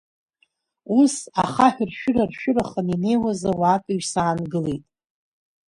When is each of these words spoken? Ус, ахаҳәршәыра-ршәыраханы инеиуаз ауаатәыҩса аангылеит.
Ус, 0.99 1.15
ахаҳәршәыра-ршәыраханы 1.43 2.93
инеиуаз 2.95 3.41
ауаатәыҩса 3.49 4.19
аангылеит. 4.25 4.83